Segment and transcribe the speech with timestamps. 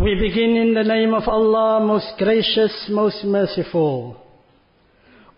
[0.00, 4.16] We begin in the name of Allah, most gracious, most merciful.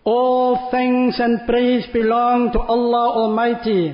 [0.05, 3.93] All thanks and praise belong to Allah Almighty,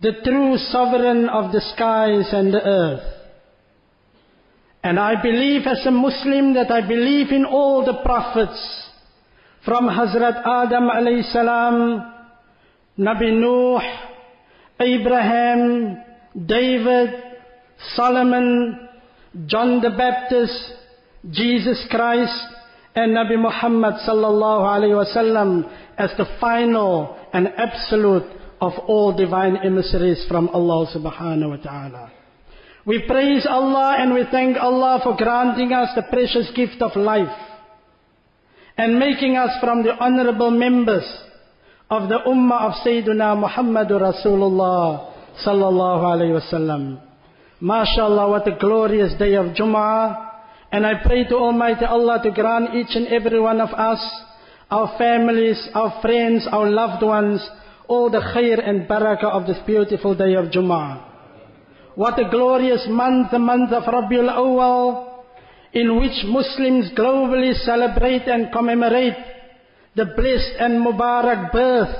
[0.00, 3.02] the true sovereign of the skies and the earth.
[4.84, 8.90] And I believe as a Muslim that I believe in all the prophets,
[9.64, 12.14] from Hazrat Adam alayhi salam,
[12.96, 13.80] Nabi Nuh,
[14.78, 16.04] Abraham,
[16.46, 17.10] David,
[17.96, 18.87] Solomon,
[19.46, 20.74] John the Baptist,
[21.30, 22.46] Jesus Christ,
[22.94, 28.26] and Nabi Muhammad sallallahu alayhi wasallam as the final and absolute
[28.60, 32.10] of all divine emissaries from Allah subhanahu wa ta'ala.
[32.84, 37.36] We praise Allah and we thank Allah for granting us the precious gift of life
[38.76, 41.04] and making us from the honorable members
[41.90, 47.07] of the Ummah of Sayyidina Muhammad Rasulullah sallallahu alayhi wasallam.
[47.62, 50.26] MashaAllah, what a glorious day of Jum'ah.
[50.70, 53.98] And I pray to Almighty Allah to grant each and every one of us,
[54.70, 57.40] our families, our friends, our loved ones,
[57.88, 61.04] all the khair and barakah of this beautiful day of Jum'ah.
[61.96, 65.24] What a glorious month, the month of Rabiul Awwal,
[65.72, 69.16] in which Muslims globally celebrate and commemorate
[69.96, 71.96] the blessed and Mubarak birth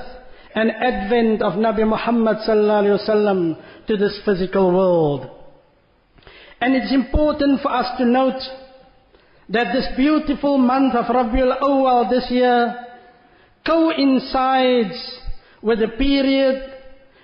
[0.55, 5.38] and advent of Nabi Muhammad sallallahu alaihi wasallam to this physical world.
[6.61, 8.41] And it's important for us to note
[9.49, 12.85] that this beautiful month of Rabiul Awwal this year
[13.65, 15.19] coincides
[15.61, 16.73] with a period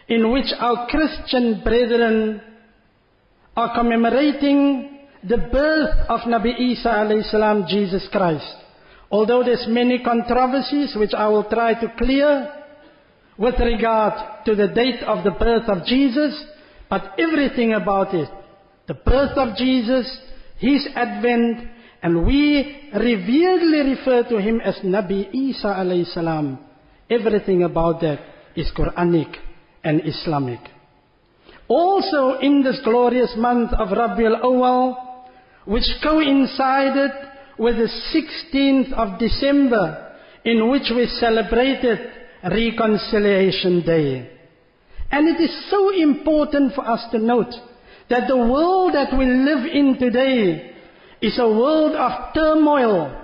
[0.08, 2.42] in which our Christian brethren
[3.56, 8.56] are commemorating the birth of Nabi Isa alayhi salam, Jesus Christ.
[9.10, 12.52] Although there's many controversies which I will try to clear
[13.38, 16.44] with regard to the date of the birth of Jesus,
[16.90, 18.30] but everything about it,
[18.88, 20.06] the birth of Jesus,
[20.58, 21.68] His advent,
[22.04, 26.60] and we reveredly refer to Him as Nabi Isa alayhi salam.
[27.10, 28.20] Everything about that
[28.56, 29.36] is Quranic
[29.84, 30.60] and Islamic.
[31.68, 34.98] Also in this glorious month of Rabiul Awal,
[35.66, 37.12] which coincided
[37.58, 42.00] with the 16th of December, in which we celebrated
[42.44, 44.30] Reconciliation Day.
[45.10, 47.54] And it is so important for us to note
[48.10, 50.74] that the world that we live in today
[51.22, 53.24] is a world of turmoil,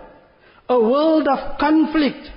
[0.69, 2.27] a world of conflict,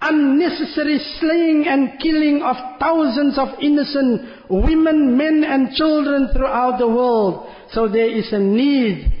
[0.00, 7.48] unnecessary slaying and killing of thousands of innocent women, men and children throughout the world.
[7.70, 9.12] So there is a need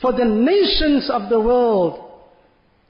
[0.00, 2.02] for the nations of the world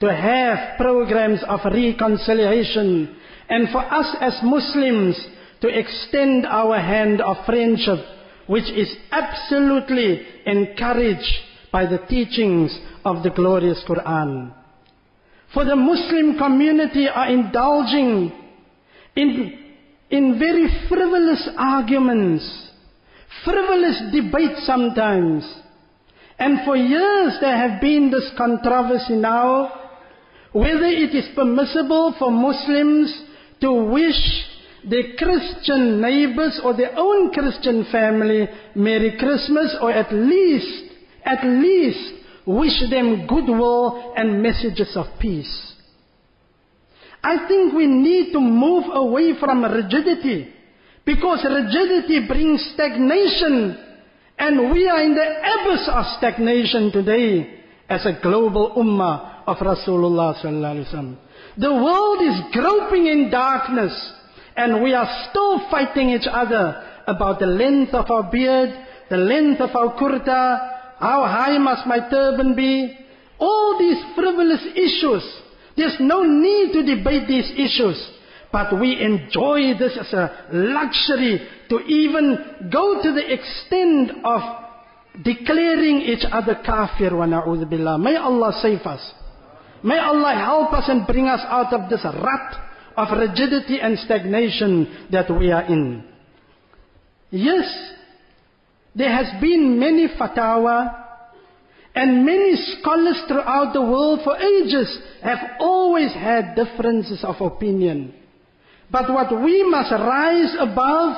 [0.00, 3.16] to have programs of reconciliation
[3.48, 5.16] and for us as Muslims
[5.60, 8.04] to extend our hand of friendship
[8.46, 11.32] which is absolutely encouraged
[11.72, 14.52] by the teachings of the glorious Quran.
[15.52, 18.32] For the Muslim community are indulging
[19.14, 19.58] in,
[20.10, 22.70] in very frivolous arguments,
[23.44, 25.44] frivolous debates sometimes.
[26.38, 29.72] And for years there have been this controversy now,
[30.52, 33.22] whether it is permissible for Muslims
[33.60, 34.44] to wish
[34.88, 42.14] their Christian neighbors or their own Christian family Merry Christmas or at least, at least
[42.46, 45.74] wish them goodwill and messages of peace.
[47.22, 50.52] I think we need to move away from rigidity
[51.04, 53.76] because rigidity brings stagnation
[54.38, 60.38] and we are in the abyss of stagnation today as a global ummah of Rasulullah
[60.38, 61.16] sallallahu alaihi wasallam.
[61.58, 63.94] The world is groping in darkness
[64.56, 68.70] and we are still fighting each other about the length of our beard,
[69.10, 72.96] the length of our kurta, how high must my turban be?
[73.38, 75.22] All these frivolous issues.
[75.76, 78.12] There's no need to debate these issues.
[78.50, 84.40] But we enjoy this as a luxury to even go to the extent of
[85.22, 87.98] declaring each other kafir wa na'udhu billah.
[87.98, 89.12] May Allah save us.
[89.84, 92.65] May Allah help us and bring us out of this rut
[92.96, 96.04] of rigidity and stagnation that we are in.
[97.30, 97.66] Yes,
[98.94, 101.04] there has been many fatwa
[101.94, 108.14] and many scholars throughout the world for ages have always had differences of opinion.
[108.90, 111.16] But what we must rise above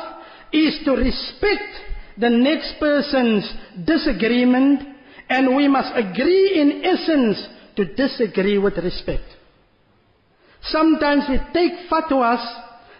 [0.53, 1.71] is to respect
[2.17, 3.49] the next person's
[3.85, 4.83] disagreement
[5.29, 7.47] and we must agree in essence
[7.77, 9.38] to disagree with respect.
[10.71, 12.45] Sometimes we take fatwas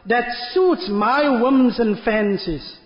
[0.07, 2.77] that suits my whims and fancies.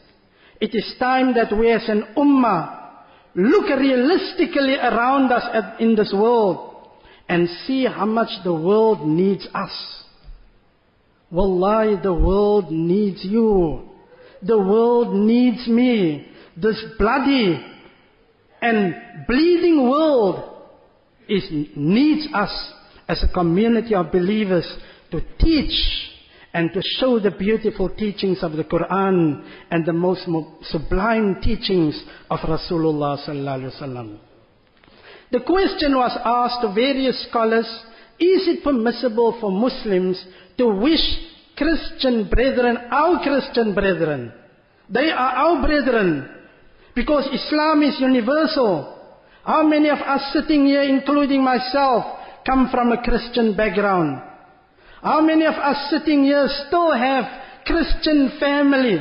[0.61, 2.81] It is time that we as an ummah
[3.35, 6.89] look realistically around us at, in this world
[7.29, 10.03] and see how much the world needs us.
[11.31, 13.89] Wallahi, the world needs you.
[14.43, 16.29] The world needs me.
[16.57, 17.65] This bloody
[18.61, 18.95] and
[19.27, 20.63] bleeding world
[21.29, 21.45] is,
[21.75, 22.73] needs us
[23.09, 24.67] as a community of believers
[25.11, 25.73] to teach
[26.55, 30.29] and to show the beautiful teachings of the Quran and the most
[30.63, 34.19] sublime teachings of Rasulullah sallallahu alaihi wasallam.
[35.31, 37.67] The question was asked to various scholars,
[38.21, 40.23] is it permissible for Muslims
[40.59, 41.01] to wish
[41.57, 44.33] Christian brethren, our Christian brethren,
[44.91, 46.29] they are our brethren,
[46.95, 48.99] because Islam is universal.
[49.45, 52.05] How many of us sitting here, including myself,
[52.47, 54.23] come from a Christian background?
[55.03, 57.25] How many of us sitting here still have
[57.67, 58.99] Christian family?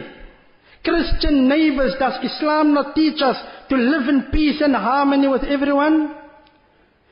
[0.84, 1.94] Christian neighbors?
[2.00, 3.38] Does Islam not teach us
[3.70, 6.16] to live in peace and harmony with everyone?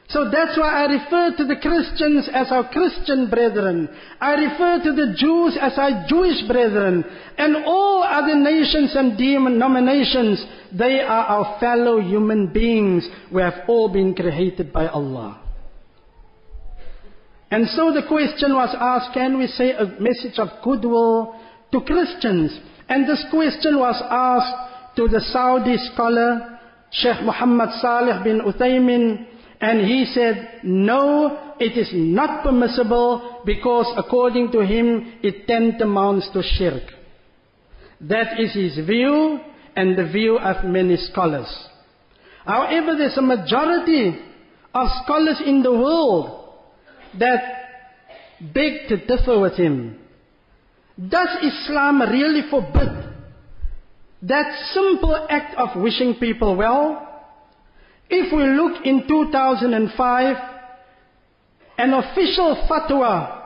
[0.10, 3.88] So that's why I refer to the Christians as our Christian brethren.
[4.20, 7.06] I refer to the Jews as our Jewish brethren.
[7.38, 10.44] And all other nations and denominations,
[10.76, 13.08] they are our fellow human beings.
[13.32, 15.49] We have all been created by Allah.
[17.52, 21.36] And so the question was asked, can we say a message of goodwill
[21.72, 22.58] to Christians?
[22.88, 26.60] And this question was asked to the Saudi scholar,
[26.92, 29.26] Sheikh Muhammad Salih bin Uthaymin,
[29.62, 36.42] and he said, no, it is not permissible because according to him, it tantamounts to
[36.42, 36.84] shirk.
[38.02, 39.40] That is his view
[39.76, 41.50] and the view of many scholars.
[42.46, 44.18] However, there's a majority
[44.74, 46.39] of scholars in the world
[47.18, 47.42] that
[48.54, 50.00] beg to differ with him.
[50.98, 52.90] Does Islam really forbid
[54.24, 57.06] that simple act of wishing people well?
[58.10, 60.36] If we look in 2005,
[61.78, 63.40] an official fatwa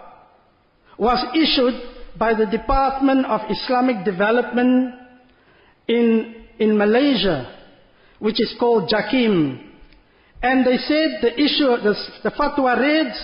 [0.98, 4.96] was issued by the Department of Islamic Development
[5.88, 7.54] in, in Malaysia,
[8.20, 9.70] which is called JAKIM.
[10.42, 13.18] And they said the issue, the, the fatwa reads,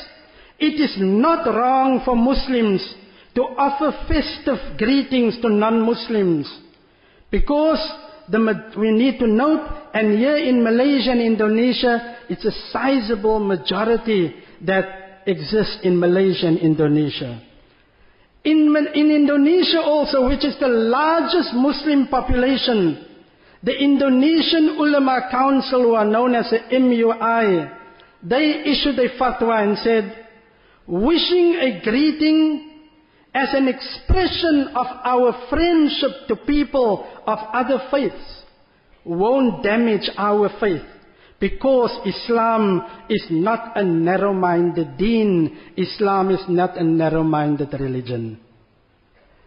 [0.60, 2.84] it is not wrong for Muslims
[3.36, 6.50] to offer festive greetings to non-Muslims
[7.32, 7.80] because
[8.30, 8.40] the,
[8.78, 14.36] we need to note, and here in Malaysia and Indonesia, it's a sizable majority
[14.66, 17.42] that exists in Malaysia and Indonesia.
[18.44, 23.06] In, in Indonesia also, which is the largest Muslim population,
[23.64, 27.78] the Indonesian Ulama Council, who are known as the MUI,
[28.24, 30.28] they issued a fatwa and said,
[30.90, 32.72] wishing a greeting
[33.34, 38.42] as an expression of our friendship to people of other faiths
[39.06, 40.82] won't damage our faith
[41.40, 45.58] because Islam is not a narrow-minded deen.
[45.78, 48.40] Islam is not a narrow-minded religion.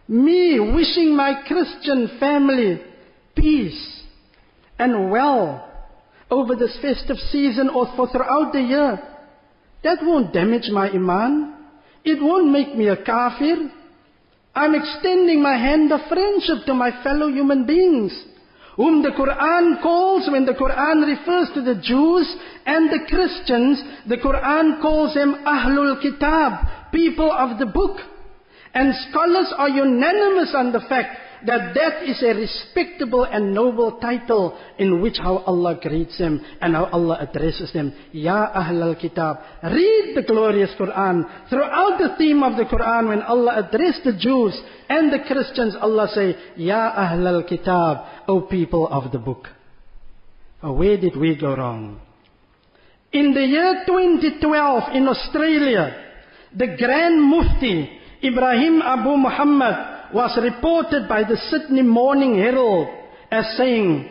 [0.07, 2.81] Me wishing my Christian family
[3.35, 4.01] peace
[4.79, 5.69] and well
[6.31, 9.12] over this festive season or for throughout the year
[9.83, 11.55] that won't damage my iman.
[12.03, 13.69] It won't make me a kafir.
[14.55, 18.13] I'm extending my hand of friendship to my fellow human beings,
[18.75, 22.35] whom the Quran calls, when the Quran refers to the Jews
[22.65, 27.97] and the Christians, the Quran calls them Ahlul Kitab, people of the book.
[28.75, 34.57] And scholars are unanimous on the fact that that is a respectable and noble title
[34.77, 37.93] in which how Allah greets them and how Allah addresses them.
[38.11, 39.37] Ya Ahlul Kitab.
[39.63, 41.49] Read the glorious Quran.
[41.49, 44.59] Throughout the theme of the Quran, when Allah addressed the Jews
[44.89, 49.47] and the Christians, Allah say, Ya Ahlul Kitab, O people of the book.
[50.63, 51.99] Uh, where did we go wrong?
[53.11, 55.95] In the year 2012 in Australia,
[56.55, 57.89] the Grand Mufti,
[58.23, 62.87] Ibrahim Abu Muhammad, was reported by the Sydney Morning Herald
[63.31, 64.09] as saying,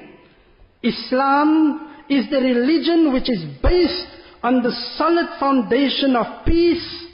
[0.82, 4.06] Islam is the religion which is based
[4.42, 7.06] on the solid foundation of peace,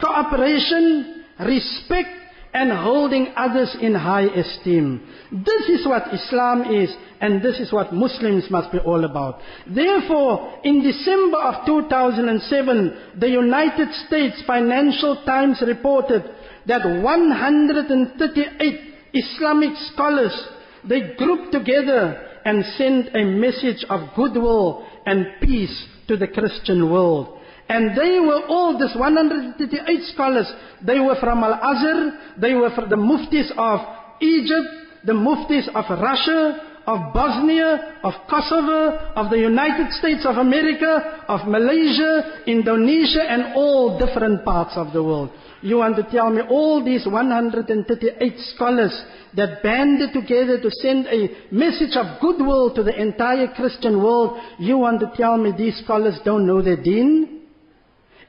[0.00, 2.08] cooperation, respect,
[2.52, 5.00] and holding others in high esteem.
[5.32, 6.88] This is what Islam is,
[7.20, 9.40] and this is what Muslims must be all about.
[9.66, 16.22] Therefore, in December of 2007, the United States Financial Times reported
[16.66, 18.80] that 138
[19.12, 20.48] Islamic scholars,
[20.88, 27.38] they grouped together and sent a message of goodwill and peace to the Christian world.
[27.68, 30.46] And they were all, this 138 scholars,
[30.84, 33.80] they were from Al-Azhar, they were from the muftis of
[34.20, 34.68] Egypt,
[35.06, 41.48] the muftis of Russia, of Bosnia, of Kosovo, of the United States of America, of
[41.48, 45.30] Malaysia, Indonesia, and all different parts of the world.
[45.64, 48.92] You want to tell me all these 138 scholars
[49.34, 54.76] that banded together to send a message of goodwill to the entire Christian world, you
[54.76, 57.40] want to tell me these scholars don't know their deen?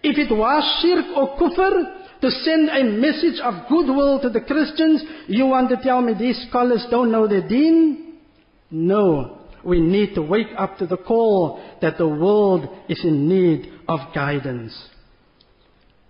[0.01, 5.03] If it was shirk or kufr, to send a message of goodwill to the Christians,
[5.27, 8.13] you want to tell me these scholars don't know their deen?
[8.71, 9.41] No.
[9.61, 13.99] We need to wake up to the call that the world is in need of
[14.13, 14.73] guidance.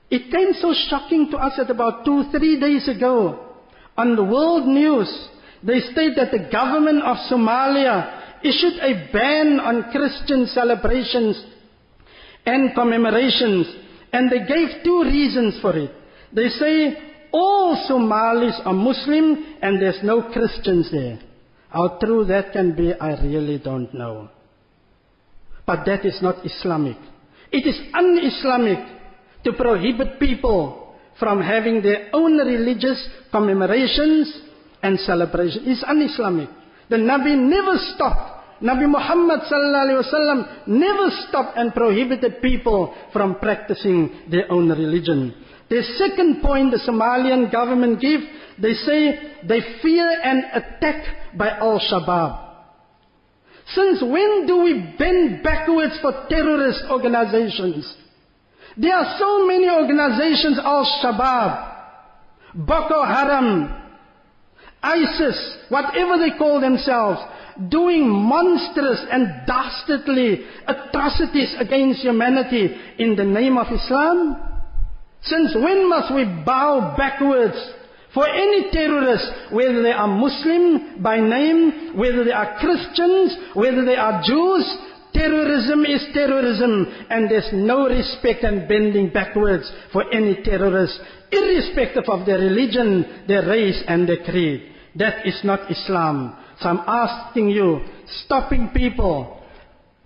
[0.10, 3.54] It came so shocking to us that about two, three days ago,
[3.98, 5.10] on the world news,
[5.64, 11.44] they state that the government of Somalia issued a ban on Christian celebrations
[12.46, 13.68] and commemorations
[14.14, 15.92] and they gave two reasons for it.
[16.32, 16.98] They say
[17.32, 21.20] all Somalis are Muslim and there's no Christians there.
[21.70, 24.30] How true that can be, I really don't know.
[25.66, 26.98] But that is not Islamic.
[27.52, 28.95] It is un-Islamic
[29.46, 34.42] to prohibit people from having their own religious commemorations
[34.84, 35.64] and celebrations.
[35.66, 36.50] It's un-Islamic.
[36.90, 44.50] The Nabi never stopped Nabi Muhammad wasallam never stopped and prohibited people from practicing their
[44.52, 45.36] own religion.
[45.70, 48.22] The second point the Somalian government give,
[48.62, 52.44] they say they fear an attack by Al-Shabaab.
[53.74, 58.05] Since when do we bend backwards for terrorist organizations?
[58.78, 61.76] There are so many organizations, Al-Shabaab,
[62.56, 63.84] Boko Haram,
[64.84, 67.20] ISIS, whatever they call themselves,
[67.70, 74.38] doing monstrous and dastardly atrocities against humanity in the name of Islam?
[75.22, 77.56] Since when must we bow backwards
[78.14, 83.96] for any terrorists, whether they are Muslim by name, whether they are Christians, whether they
[83.96, 84.78] are Jews?
[85.26, 91.00] Terrorism is terrorism, and there's no respect and bending backwards for any terrorist,
[91.32, 94.72] irrespective of their religion, their race, and their creed.
[94.96, 96.38] That is not Islam.
[96.62, 97.82] So I'm asking you,
[98.26, 99.42] stopping people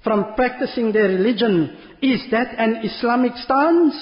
[0.06, 3.96] from practicing their religion, is that an Islamic stance?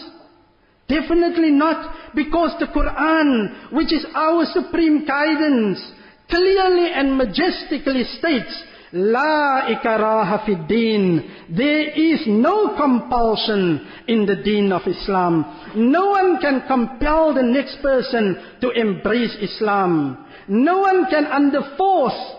[0.87, 5.81] Definitely not, because the Quran, which is our supreme guidance,
[6.29, 11.23] clearly and majestically states, La ikaraha fi deen.
[11.49, 15.45] There is no compulsion in the deen of Islam.
[15.75, 20.25] No one can compel the next person to embrace Islam.
[20.47, 22.37] No one can under force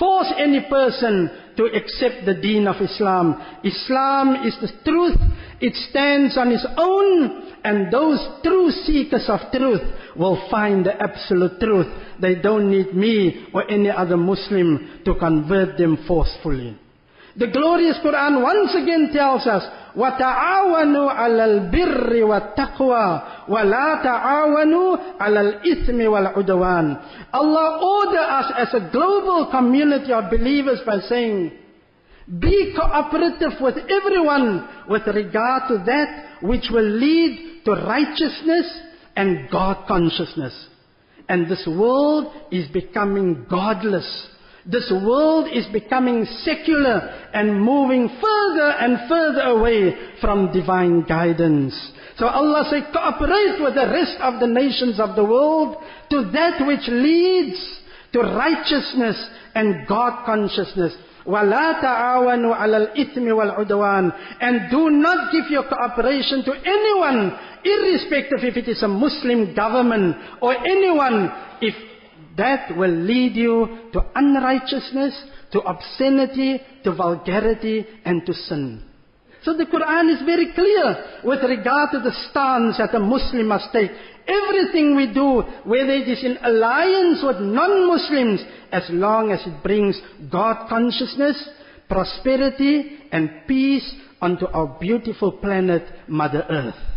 [0.00, 3.40] force any person to accept the deen of Islam.
[3.64, 5.16] Islam is the truth.
[5.60, 9.82] It stands on its own and those true seekers of truth
[10.16, 11.86] will find the absolute truth.
[12.20, 16.78] They don't need me or any other Muslim to convert them forcefully.
[17.39, 19.63] The glorious Quran once again tells us,
[19.95, 26.87] وَتَعَاوَنُوا عَلَى الْبِرِّ وَالتَّقْوَى وَلَا تَعَاوَنُوا عَلَى الْإِثْمِ وَالْعُدْوَانِ
[27.33, 31.51] Allah order us as a global community of believers by saying,
[32.39, 38.65] be cooperative with everyone with regard to that which will lead to righteousness
[39.15, 40.53] and God consciousness.
[41.29, 44.27] And this world is becoming godless
[44.65, 51.73] this world is becoming secular and moving further and further away from divine guidance.
[52.17, 55.77] So Allah says, cooperate with the rest of the nations of the world
[56.09, 57.59] to that which leads
[58.13, 59.21] to righteousness
[59.53, 60.95] and God consciousness.
[61.27, 68.57] وَلَا تَعَاوَنُوا عَلَى الْإِثْمِ وَالْعُدْوَانِ And do not give your cooperation to anyone, irrespective if
[68.57, 71.73] it is a Muslim government or anyone, if
[72.40, 75.14] that will lead you to unrighteousness,
[75.52, 78.82] to obscenity, to vulgarity, and to sin.
[79.42, 83.72] So the Quran is very clear with regard to the stance that a Muslim must
[83.72, 83.90] take.
[84.26, 90.00] Everything we do, whether it is in alliance with non-Muslims, as long as it brings
[90.30, 91.36] God consciousness,
[91.88, 96.89] prosperity, and peace onto our beautiful planet, Mother Earth.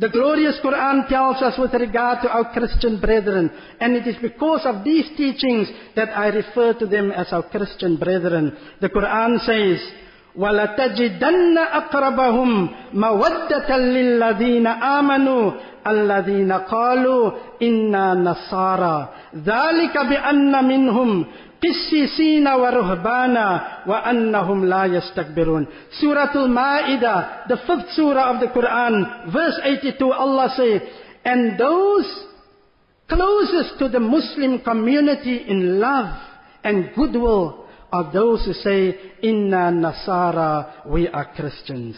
[0.00, 4.60] The glorious Quran tells us with regard to our Christian brethren, and it is because
[4.66, 8.52] of these teachings that I refer to them as our Christian brethren.
[8.80, 9.80] The Quran says,
[10.36, 12.50] وَلَتَجِدَنَّ أَقْرَبَهُمْ
[12.92, 15.52] مَوَدَّةً لِلَّذِينَ آمَنُوا
[15.86, 21.24] الَّذِينَ قَالُوا إِنَّا نَصَارَى ذَلِكَ بِأَنَّ مِنْهُمْ
[21.61, 25.67] Wa ruhbana wa annahum la yastakbirun.
[25.99, 30.81] Surah Al-Ma'idah, the fifth surah of the Quran, verse 82, Allah says,
[31.23, 32.05] And those
[33.07, 36.17] closest to the Muslim community in love
[36.63, 41.95] and goodwill are those who say, Inna Nasara, we are Christians.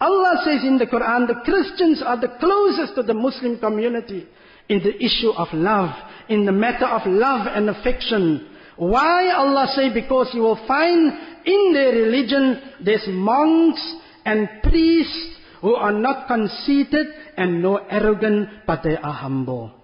[0.00, 4.26] Allah says in the Quran, the Christians are the closest to the Muslim community
[4.68, 5.90] in the issue of love,
[6.28, 8.48] in the matter of love and affection.
[8.76, 9.92] Why Allah say?
[9.92, 11.12] Because you will find
[11.44, 13.82] in their religion there's monks
[14.24, 19.81] and priests who are not conceited and no arrogant, but they are humble.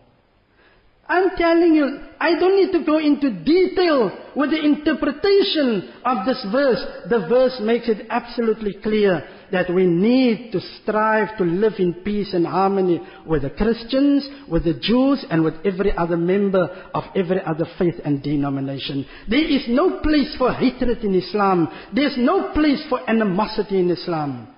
[1.09, 6.45] I'm telling you, I don't need to go into detail with the interpretation of this
[6.53, 6.85] verse.
[7.09, 12.35] The verse makes it absolutely clear that we need to strive to live in peace
[12.35, 17.41] and harmony with the Christians, with the Jews, and with every other member of every
[17.43, 19.07] other faith and denomination.
[19.31, 21.69] There is no place for hatred in Islam.
[21.95, 24.49] There's no place for animosity in Islam.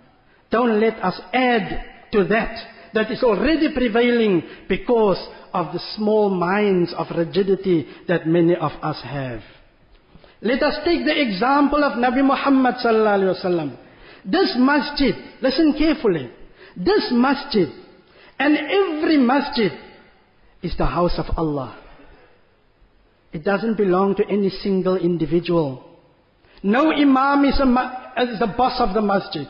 [0.50, 5.18] Don't let us add to that that is already prevailing because
[5.52, 9.40] of the small minds of rigidity that many of us have.
[10.42, 13.76] Let us take the example of Nabi Muhammad sallallahu alaihi wasallam.
[14.25, 16.30] This masjid, listen carefully.
[16.76, 17.68] This masjid
[18.38, 19.73] and every masjid
[20.62, 21.76] is the house of Allah.
[23.32, 25.85] It doesn't belong to any single individual.
[26.62, 29.47] No imam is, a, is the boss of the masjid.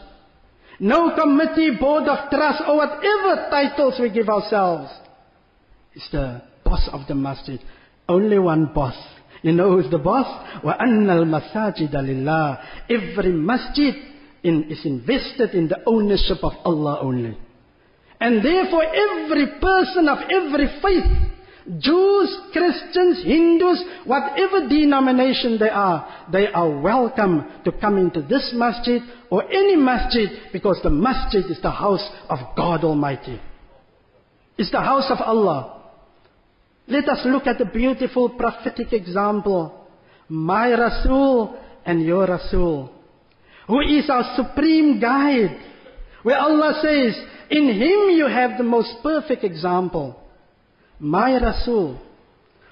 [0.80, 4.92] No committee, board of trust, or whatever titles we give ourselves
[5.96, 7.60] is the boss of the masjid.
[8.10, 8.96] Only one boss.
[9.42, 10.28] You know who's the boss?
[10.64, 13.94] وَأَنَّ الْمَسَاجِدَ لِلَّهِ Every masjid
[14.44, 17.38] in, is invested in the ownership of Allah only.
[18.20, 21.29] And therefore every person of every faith,
[21.79, 29.03] Jews, Christians, Hindus, whatever denomination they are, they are welcome to come into this masjid
[29.31, 33.41] or any masjid because the masjid is the house of God Almighty.
[34.57, 35.83] It's the house of Allah.
[36.87, 39.87] Let us look at the beautiful prophetic example.
[40.29, 42.91] My Rasul and your Rasul.
[43.69, 45.61] Who is our supreme guide.
[46.23, 47.17] Where Allah says,
[47.51, 50.20] in Him you have the most perfect example.
[51.01, 51.99] My Rasul.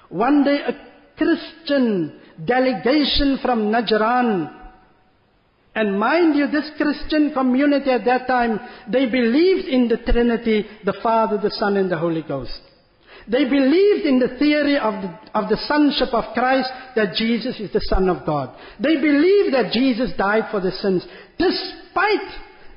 [0.09, 0.73] One day a
[1.17, 4.55] Christian delegation from Najran.
[5.75, 8.59] And mind you, this Christian community at that time,
[8.91, 12.59] they believed in the Trinity, the Father, the Son, and the Holy Ghost.
[13.27, 17.71] They believed in the theory of the, of the sonship of Christ, that Jesus is
[17.71, 18.55] the Son of God.
[18.79, 21.05] They believed that Jesus died for the sins.
[21.37, 22.27] Despite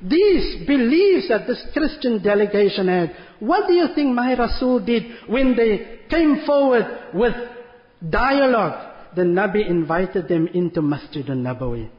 [0.03, 5.55] these beliefs that this Christian delegation had, what do you think my Rasul did when
[5.55, 7.33] they came forward with
[8.09, 8.91] dialogue?
[9.15, 11.89] The Nabi invited them into Masjid al-Nabawi.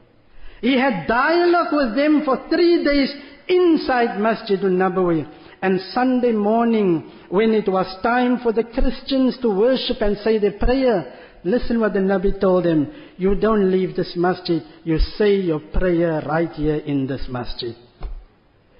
[0.61, 3.13] He had dialogue with them for three days
[3.47, 5.27] inside Masjid al-Nabawi.
[5.61, 10.59] And Sunday morning, when it was time for the Christians to worship and say their
[10.59, 11.11] prayer,
[11.43, 12.91] listen what the Nabi told them.
[13.17, 17.75] You don't leave this masjid, you say your prayer right here in this masjid.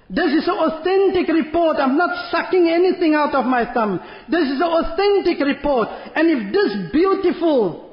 [0.08, 1.78] This is an authentic report.
[1.78, 3.98] I'm not sucking anything out of my thumb.
[4.28, 5.88] This is an authentic report.
[6.14, 7.86] And if this beautiful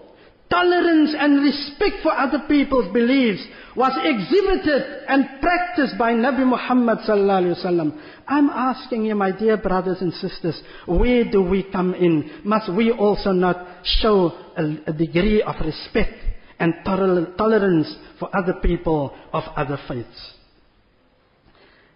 [0.53, 3.41] tolerance and respect for other people's beliefs
[3.75, 8.01] was exhibited and practiced by Nabi Muhammad sallallahu alaihi wasallam.
[8.27, 12.29] I'm asking you, my dear brothers and sisters, where do we come in?
[12.43, 16.13] Must we also not show a, a degree of respect
[16.59, 20.33] and tolerance for other people of other faiths?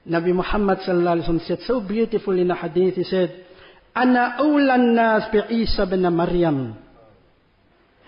[0.08, 2.94] Nabi Muhammad sallallahu alaihi wasallam said so beautiful in a hadith.
[2.94, 3.44] He said,
[3.94, 6.74] "Ana awlan nas bi Isa bin Maryam."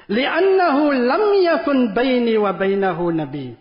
[0.09, 3.57] لأنه لم يكن بيني وبينه نبي.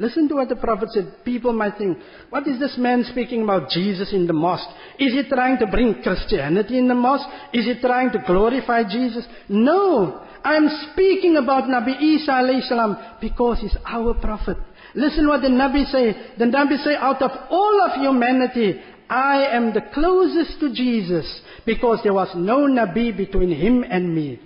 [0.00, 1.24] Listen to what the Prophet said.
[1.24, 1.98] People might think,
[2.30, 4.68] what is this man speaking about Jesus in the mosque?
[4.98, 7.28] Is he trying to bring Christianity in the mosque?
[7.52, 9.26] Is he trying to glorify Jesus?
[9.48, 10.24] No.
[10.44, 14.56] I am speaking about Nabi Isa alayhi salam because he's our prophet.
[14.95, 16.15] Listen what the Nabi say.
[16.37, 18.79] The Nabi say, out of all of humanity,
[19.09, 24.39] I am the closest to Jesus because there was no Nabi between him and me.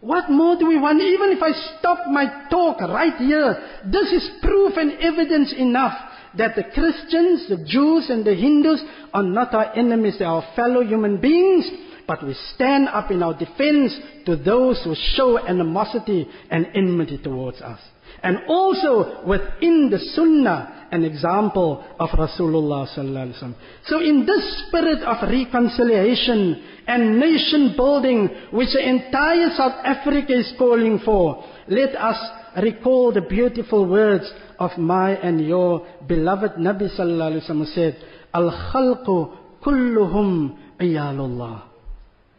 [0.00, 1.02] What more do we want?
[1.02, 5.92] Even if I stop my talk right here, this is proof and evidence enough
[6.38, 10.54] that the Christians, the Jews, and the Hindus are not our enemies, they are our
[10.56, 11.68] fellow human beings.
[12.06, 17.60] But we stand up in our defense to those who show animosity and enmity towards
[17.60, 17.78] us.
[18.22, 23.54] And also within the Sunnah, an example of Rasulullah sallallahu alaihi wasallam.
[23.86, 30.52] So in this spirit of reconciliation and nation building, which the entire South Africa is
[30.58, 32.18] calling for, let us
[32.62, 37.96] recall the beautiful words of my and your beloved Nabi sallallahu alaihi wasallam said,
[38.34, 41.70] "Al-khalqu kulluhum iyalullah."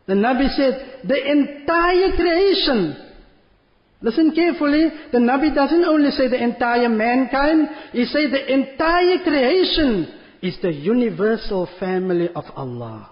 [0.08, 3.11] The Nabi said, the entire creation
[4.03, 4.89] Listen carefully.
[5.13, 7.69] The Nabi doesn't only say the entire mankind.
[7.93, 10.13] He says the entire creation
[10.43, 13.11] is the universal family of Allah.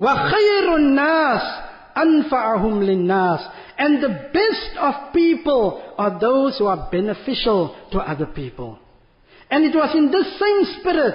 [0.00, 1.62] وَخَيْرُ النَّاسِ
[1.96, 8.78] أَنْفَعَهُمْ لِلنَّاسِ And the best of people are those who are beneficial to other people.
[9.50, 11.14] And it was in this same spirit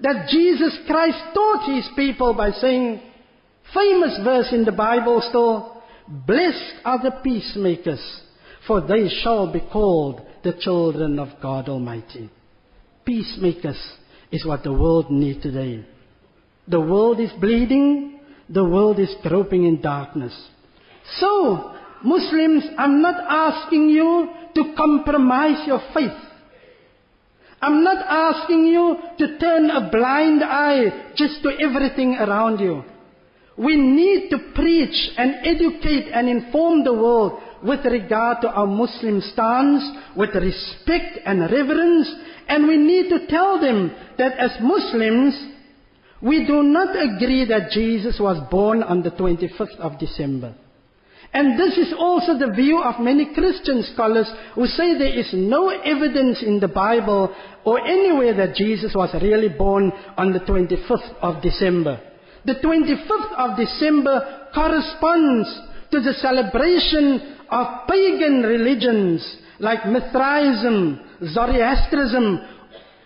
[0.00, 3.00] that Jesus Christ taught his people by saying,
[3.72, 5.69] famous verse in the Bible still,
[6.11, 8.01] Blessed are the peacemakers,
[8.67, 12.29] for they shall be called the children of God Almighty.
[13.05, 13.79] Peacemakers
[14.29, 15.85] is what the world needs today.
[16.67, 18.19] The world is bleeding,
[18.49, 20.33] the world is groping in darkness.
[21.17, 26.11] So, Muslims, I'm not asking you to compromise your faith.
[27.61, 32.83] I'm not asking you to turn a blind eye just to everything around you.
[33.61, 39.21] We need to preach and educate and inform the world with regard to our Muslim
[39.21, 39.83] stance,
[40.17, 42.11] with respect and reverence,
[42.47, 45.35] and we need to tell them that as Muslims,
[46.23, 50.55] we do not agree that Jesus was born on the 25th of December.
[51.33, 55.69] And this is also the view of many Christian scholars who say there is no
[55.69, 61.43] evidence in the Bible or anywhere that Jesus was really born on the 25th of
[61.43, 62.10] December.
[62.45, 65.47] The 25th of December corresponds
[65.91, 70.99] to the celebration of pagan religions like Mithraism,
[71.33, 72.39] Zoroastrianism,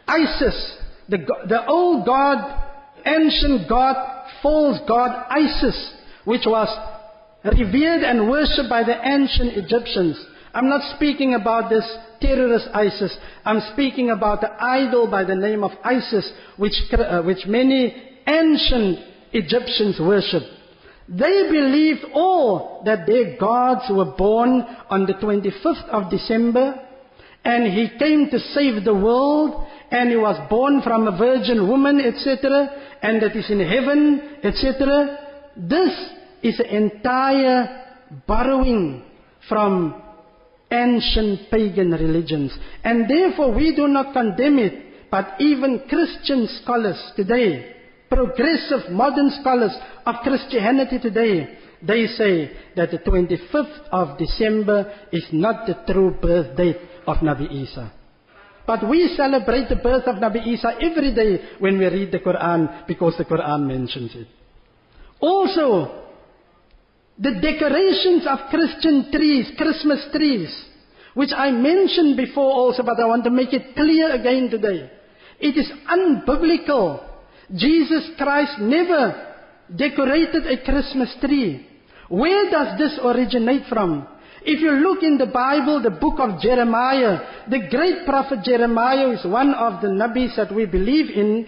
[0.08, 0.78] Isis,
[1.10, 1.17] the,
[1.50, 2.63] the old god,
[3.06, 3.95] ancient god,
[4.41, 5.93] false god Isis,
[6.24, 6.69] which was
[7.43, 10.24] revered and worshipped by the ancient Egyptians.
[10.54, 11.86] I'm not speaking about this
[12.21, 13.15] terrorist ISIS.
[13.43, 17.93] I'm speaking about the idol by the name of Isis, which, uh, which many
[18.26, 19.00] ancient
[19.36, 20.48] Egyptians worshipped.
[21.10, 26.82] They believed all oh, that their gods were born on the 25th of December,
[27.43, 32.00] and he came to save the world, and he was born from a virgin woman,
[32.00, 35.52] etc., and that is in heaven, etc.
[35.56, 35.91] This
[36.41, 37.84] is an entire
[38.26, 39.04] borrowing
[39.48, 40.02] from
[40.71, 42.58] ancient pagan religions.
[42.84, 47.75] And therefore we do not condemn it, but even Christian scholars today,
[48.10, 55.68] progressive modern scholars of Christianity today, they say that the 25th of December is not
[55.68, 57.91] the true birth date of Nabi Isa.
[58.65, 62.88] But we celebrate the birth of Nabi Isa every day when we read the Quran
[62.88, 64.28] because the Quran mentions it.
[65.20, 66.04] Also,
[67.18, 70.50] the decorations of Christian trees, Christmas trees,
[71.13, 74.89] which I mentioned before also, but I want to make it clear again today.
[75.39, 77.14] It is unbiblical.
[77.54, 79.34] Jesus Christ never
[79.76, 81.68] decorated a Christmas tree.
[82.10, 84.08] Where does this originate from?
[84.48, 89.26] If you look in the Bible, the book of Jeremiah, the great prophet Jeremiah is
[89.26, 91.48] one of the Nabis that we believe in.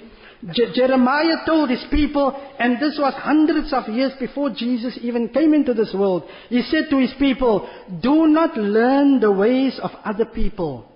[0.51, 5.53] Je- Jeremiah told his people, and this was hundreds of years before Jesus even came
[5.53, 6.23] into this world.
[6.49, 7.69] He said to his people,
[8.01, 10.91] do not learn the ways of other people.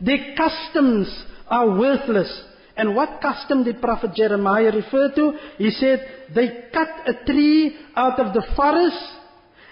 [0.00, 2.32] Their customs are worthless.
[2.76, 5.38] And what custom did Prophet Jeremiah refer to?
[5.56, 9.02] He said, they cut a tree out of the forest,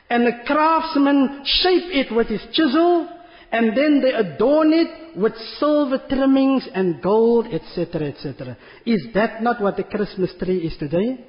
[0.09, 3.09] and a craftsman shape it with his chisel,
[3.53, 8.57] and then they adorn it with silver trimmings and gold, etc., etc.
[8.87, 11.25] Is that not what the Christmas tree is today?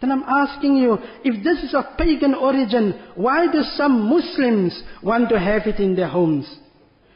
[0.00, 5.28] Then I'm asking you, if this is of pagan origin, why do some Muslims want
[5.28, 6.46] to have it in their homes?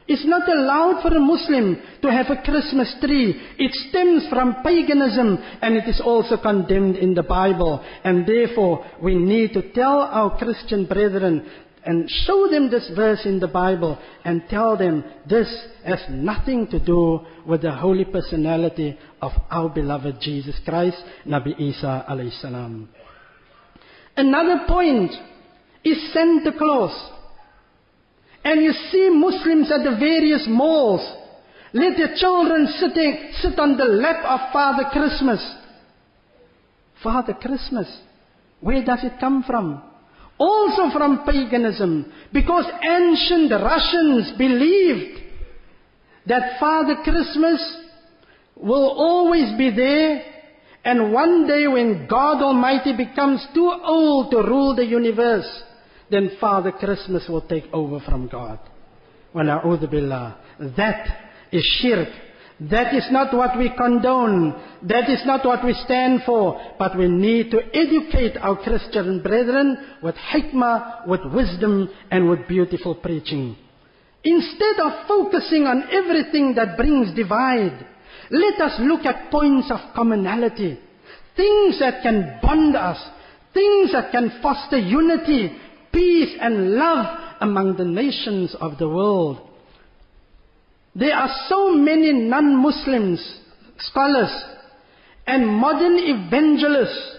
[0.09, 3.35] It's not allowed for a Muslim to have a Christmas tree.
[3.59, 7.85] It stems from paganism and it is also condemned in the Bible.
[8.05, 11.51] And therefore, we need to tell our Christian brethren
[11.85, 15.49] and show them this verse in the Bible and tell them this
[15.85, 22.05] has nothing to do with the holy personality of our beloved Jesus Christ, Nabi Isa
[22.09, 22.89] alayhi salam.
[24.17, 25.13] Another point
[25.85, 27.13] is Santa Claus.
[28.47, 31.01] And you see Muslims at the various malls.
[31.73, 35.45] Let their children sitting, sit on the lap of Father Christmas.
[37.03, 37.89] Father Christmas.
[38.61, 39.83] Where does it come from?
[40.39, 42.13] Also from paganism.
[42.33, 45.23] Because ancient Russians believed
[46.27, 47.61] that Father Christmas
[48.55, 50.23] will always be there.
[50.85, 55.49] And one day when God Almighty becomes too old to rule the universe,
[56.11, 58.59] then Father Christmas will take over from God.
[59.35, 61.07] That
[61.53, 62.09] is shirk.
[62.59, 64.55] That is not what we condone.
[64.85, 66.59] That is not what we stand for.
[66.79, 72.95] But we need to educate our Christian brethren with hikmah, with wisdom, and with beautiful
[72.95, 73.57] preaching.
[74.25, 77.87] Instead of focusing on everything that brings divide,
[78.31, 80.79] let us look at points of commonality.
[81.37, 82.99] Things that can bond us.
[83.53, 85.51] Things that can foster unity
[85.97, 87.07] peace, and love
[87.41, 89.41] among the nations of the world.
[90.95, 93.41] There are so many non-Muslims,
[93.79, 94.33] scholars,
[95.27, 97.17] and modern evangelists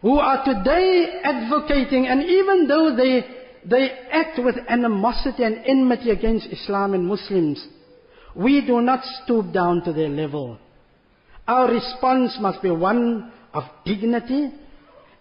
[0.00, 3.24] who are today advocating, and even though they,
[3.68, 7.66] they act with animosity and enmity against Islam and Muslims,
[8.36, 10.58] we do not stoop down to their level.
[11.48, 14.52] Our response must be one of dignity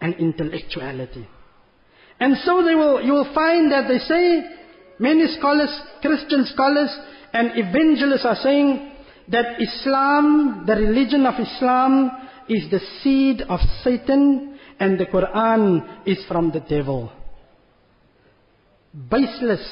[0.01, 1.27] and intellectuality.
[2.19, 4.43] And so they will, you will find that they say,
[4.99, 5.69] many scholars,
[6.01, 6.89] Christian scholars,
[7.33, 8.91] and evangelists are saying
[9.29, 12.11] that Islam, the religion of Islam,
[12.49, 17.11] is the seed of Satan and the Quran is from the devil.
[18.93, 19.65] Baseless.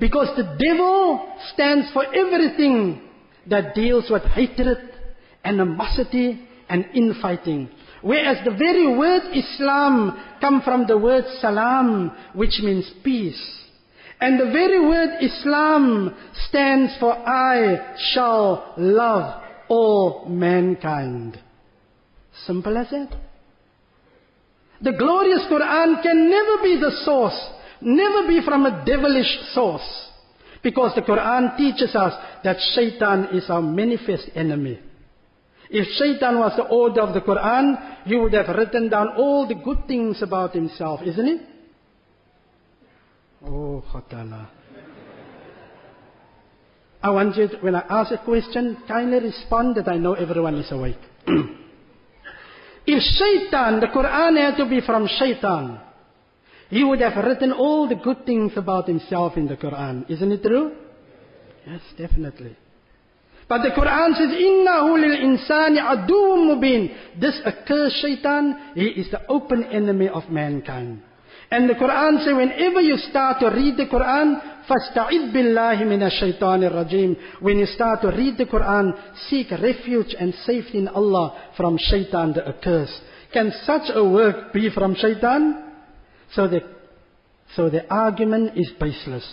[0.00, 3.02] Because the devil stands for everything
[3.48, 4.78] that deals with hatred,
[5.44, 7.68] animosity, and infighting.
[8.04, 13.42] Whereas the very word Islam come from the word salam, which means peace.
[14.20, 16.14] And the very word Islam
[16.48, 21.40] stands for I shall love all mankind.
[22.46, 23.08] Simple as that.
[24.82, 27.40] The glorious Quran can never be the source,
[27.80, 30.10] never be from a devilish source.
[30.62, 32.12] Because the Quran teaches us
[32.44, 34.78] that shaitan is our manifest enemy.
[35.70, 39.54] If shaitan was the author of the Quran, he would have written down all the
[39.54, 41.40] good things about himself, isn't it?
[43.44, 44.48] Oh, Khatala.
[47.02, 50.54] I want you, to, when I ask a question, kindly respond that I know everyone
[50.54, 50.96] is awake.
[52.86, 55.80] if shaitan, the Quran had to be from shaitan,
[56.70, 60.10] he would have written all the good things about himself in the Quran.
[60.10, 60.72] Isn't it true?
[61.66, 62.56] Yes, definitely.
[63.47, 67.19] But the Quran says, Innahu lil insani adum mubin.
[67.19, 71.01] This accursed shaitan, he is the open enemy of mankind.
[71.51, 76.69] And the Quran says, whenever you start to read the Quran, فَاسْتَعِذْ بِاللَّهِ مِنَ الشَّيْطَانِ
[76.69, 78.93] الرَّجِيمِ When you start to read the Quran,
[79.29, 83.01] seek refuge and safety in Allah from shaitan the accursed.
[83.33, 85.73] Can such a work be from shaitan?
[86.33, 86.59] So the,
[87.55, 89.25] so the argument is baseless.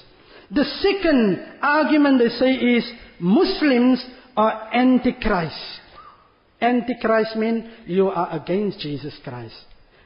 [0.53, 4.03] The second argument they say is, Muslims
[4.35, 5.55] are antichrist.
[6.59, 9.55] Antichrist means you are against Jesus Christ.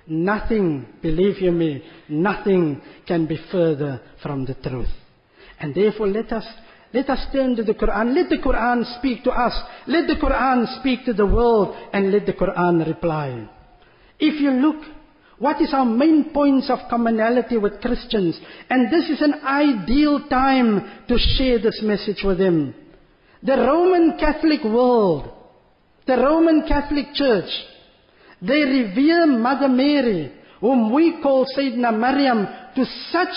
[0.08, 4.90] Nothing, believe you me, nothing can be further from the truth.
[5.60, 6.46] And therefore let us,
[6.94, 8.14] let us turn to the Quran.
[8.14, 9.54] Let the Quran speak to us.
[9.88, 13.50] Let the Quran speak to the world and let the Quran reply.
[14.20, 14.76] If you look,
[15.38, 18.40] what is our main points of commonality with Christians?
[18.70, 22.74] And this is an ideal time to share this message with them.
[23.44, 25.30] The Roman Catholic world,
[26.08, 27.50] the Roman Catholic Church,
[28.42, 33.36] they revere Mother Mary, whom we call Sayyidina Maryam, to such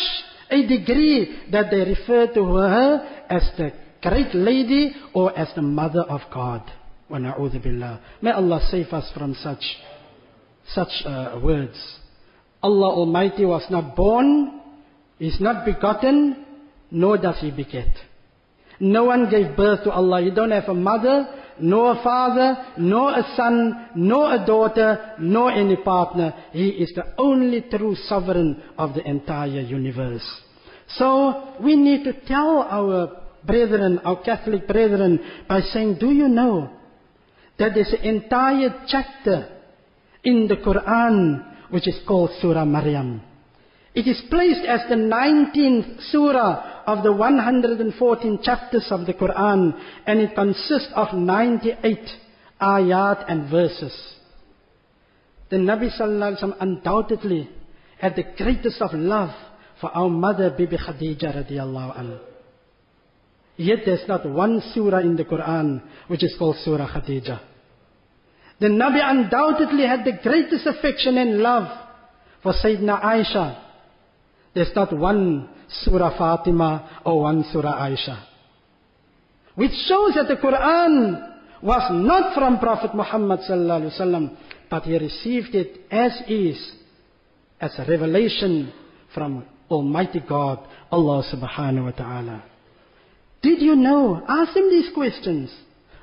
[0.50, 6.02] a degree that they refer to her as the great lady or as the mother
[6.02, 6.62] of God.
[7.10, 9.64] May Allah save us from such,
[10.74, 11.76] such uh, words.
[12.62, 14.60] Allah Almighty was not born,
[15.20, 16.44] is not begotten,
[16.90, 17.88] nor does He beget.
[18.80, 20.20] No one gave birth to Allah.
[20.20, 21.26] You don't have a mother,
[21.60, 26.34] nor a father, nor a son, nor a daughter, nor any partner.
[26.52, 30.24] He is the only true sovereign of the entire universe.
[30.96, 36.70] So we need to tell our brethren, our Catholic brethren, by saying, do you know
[37.58, 39.57] that there's an entire chapter
[40.24, 43.20] in the Quran which is called Surah Maryam.
[43.94, 50.20] It is placed as the 19th surah of the 114 chapters of the Quran and
[50.20, 51.98] it consists of 98
[52.60, 53.94] ayat and verses.
[55.50, 57.48] The Nabi Sallallahu Alaihi Wasallam undoubtedly
[57.98, 59.34] had the greatest of love
[59.80, 62.20] for our mother Bibi Khadija radiallahu anha.
[63.56, 67.40] Yet there's not one surah in the Quran which is called Surah Khadija.
[68.60, 71.68] The Nabi undoubtedly had the greatest affection and love
[72.42, 73.68] for Sayyidina Aisha
[74.58, 78.24] there's not one Surah Fatima or one Surah Aisha.
[79.54, 83.38] Which shows that the Quran was not from Prophet Muhammad
[84.68, 86.72] but he received it as is,
[87.60, 88.72] as a revelation
[89.14, 90.58] from Almighty God,
[90.90, 92.42] Allah subhanahu wa ta'ala.
[93.42, 94.22] Did you know?
[94.28, 95.50] Ask him these questions.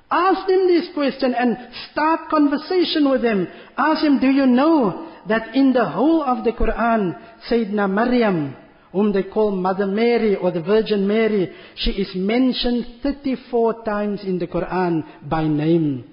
[0.10, 1.58] Ask them this question and
[1.91, 3.48] start conversation with them.
[3.78, 8.56] Ask them, do you know that in the whole of the Quran, Sayyidina Maryam,
[8.91, 14.38] whom they call Mother Mary or the Virgin Mary, she is mentioned 34 times in
[14.38, 16.06] the Quran by name.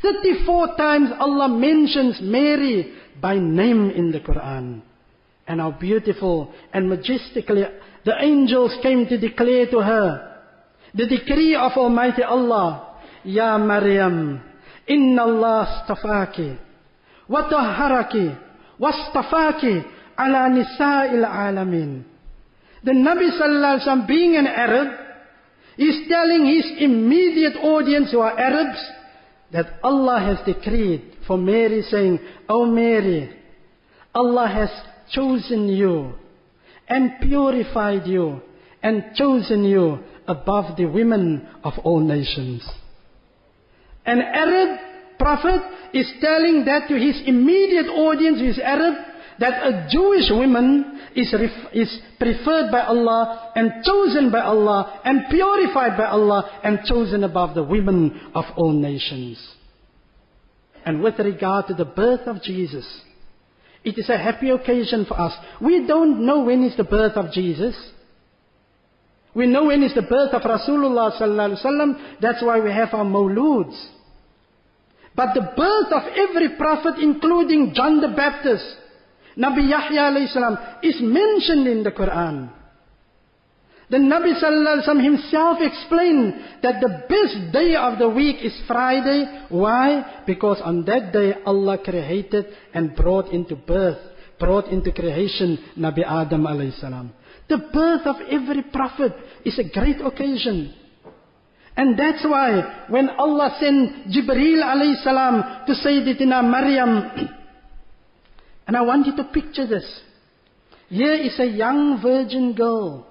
[0.00, 4.82] 34 times Allah mentions Mary by name in the Quran.
[5.48, 7.64] And how beautiful and majestically
[8.04, 10.37] the angels came to declare to her
[10.94, 12.88] the decree of Almighty Allah.
[13.24, 14.40] Ya Maryam,
[14.86, 16.56] inna Allah stafaki,
[17.28, 18.32] wa tahharaki,
[18.80, 19.84] wastafaki
[20.16, 22.04] ala nisa'il alamin.
[22.84, 24.88] The Nabi sallallahu alaihi wasallam being an Arab,
[25.76, 28.78] is telling his immediate audience who are Arabs,
[29.52, 33.30] that Allah has decreed for Mary saying, Oh Mary,
[34.14, 34.70] Allah has
[35.12, 36.14] chosen you
[36.88, 38.40] and purified you
[38.82, 39.98] and chosen you
[40.28, 42.68] above the women of all nations.
[44.06, 44.78] An Arab
[45.18, 45.60] prophet
[45.92, 48.94] is telling that to his immediate audience, who is Arab,
[49.40, 51.32] that a Jewish woman is,
[51.72, 57.54] is preferred by Allah and chosen by Allah and purified by Allah and chosen above
[57.54, 59.38] the women of all nations.
[60.84, 62.86] And with regard to the birth of Jesus,
[63.84, 65.32] it is a happy occasion for us.
[65.60, 67.76] We don't know when is the birth of Jesus.
[69.38, 72.20] We know when is the birth of Rasulullah sallallahu alaihi wasallam.
[72.20, 73.78] That's why we have our mawluds.
[75.14, 78.66] But the birth of every prophet, including John the Baptist,
[79.38, 82.50] Nabi Yahya alayhi salam, is mentioned in the Quran.
[83.88, 88.60] The Nabi sallallahu alaihi wasallam himself explained that the best day of the week is
[88.66, 89.46] Friday.
[89.50, 90.22] Why?
[90.26, 94.02] Because on that day Allah created and brought into birth,
[94.40, 97.12] brought into creation Nabi Adam alayhi salam.
[97.48, 99.12] The birth of every prophet
[99.44, 100.74] is a great occasion.
[101.76, 107.10] And that's why when Allah sent Jibreel alayhi salam to Sayyidatina Maryam,
[108.66, 109.86] and I want you to picture this.
[110.88, 113.06] Here is a young virgin girl.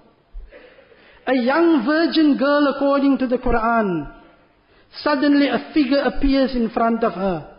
[1.26, 4.13] A young virgin girl according to the Quran.
[5.02, 7.56] Suddenly a figure appears in front of her.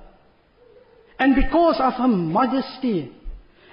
[1.19, 3.13] And because of her modesty,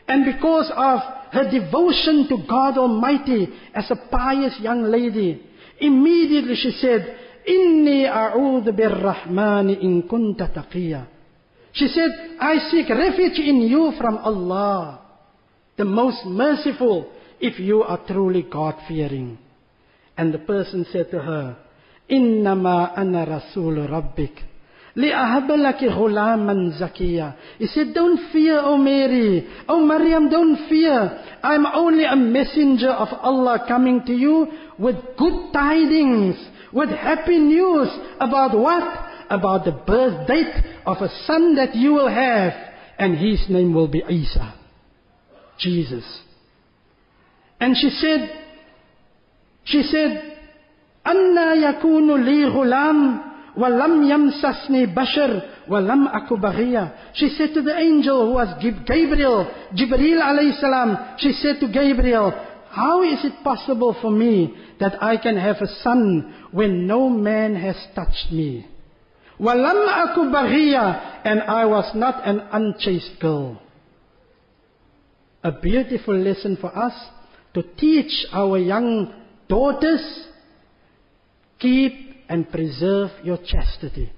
[0.07, 0.99] and because of
[1.31, 5.41] her devotion to God Almighty as a pious young lady,
[5.79, 11.07] immediately she said, Inni a'udhu birrahmani in kunta taqiyya.
[11.73, 15.01] She said, I seek refuge in you from Allah,
[15.77, 19.37] the most merciful, if you are truly God-fearing.
[20.17, 21.57] And the person said to her,
[22.09, 24.39] Innama ana rasul rabbik.
[24.96, 29.46] لِأَهَبَ لَكِ غُلَامًا زَكِيًّا He said, don't fear, O Mary.
[29.68, 31.24] O Maryam, don't fear.
[31.42, 36.36] I'm only a messenger of Allah coming to you with good tidings,
[36.72, 39.06] with happy news about what?
[39.30, 42.52] About the birth date of a son that you will have.
[42.98, 44.54] And his name will be Isa.
[45.58, 46.04] Jesus.
[47.60, 48.28] And she said,
[49.64, 50.36] she said,
[51.06, 58.26] أَنَّا يَكُونُ لِي غُلَامٌ وَلَمْ يَمْسَسْنِي بَشَرٌ وَلَمْ أَكُ بَغِيًّا She said to the angel
[58.26, 62.32] who was Gabriel, Jibreel alayhi salam, she said to Gabriel,
[62.70, 67.56] how is it possible for me that I can have a son when no man
[67.56, 68.66] has touched me?
[69.40, 73.60] وَلَمْ أَكُ بَغِيًّا And I was not an unchaste girl.
[75.42, 76.92] A beautiful lesson for us
[77.54, 79.12] to teach our young
[79.48, 80.28] daughters,
[81.58, 84.12] keep and preserve your chastity.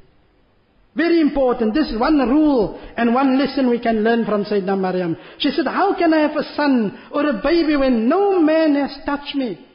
[0.95, 1.73] Very important.
[1.73, 5.17] This is one rule and one lesson we can learn from Sayyidina Maryam.
[5.39, 8.99] She said, how can I have a son or a baby when no man has
[9.07, 9.67] touched me?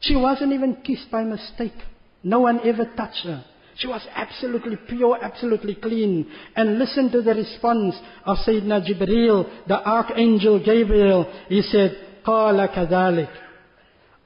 [0.00, 1.74] She wasn't even kissed by mistake.
[2.22, 3.44] No one ever touched her.
[3.76, 6.30] She was absolutely pure, absolutely clean.
[6.54, 11.24] And listen to the response of Sayyidina Jibreel, the Archangel Gabriel.
[11.48, 13.28] He said, قَالَ كَذَلِكَ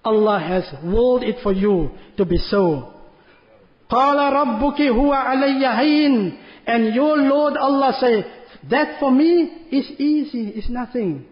[0.05, 2.95] Allah has willed it for you to be so.
[3.91, 8.25] قال ربك هو علي هين and your Lord Allah say
[8.71, 11.25] that for me is easy is nothing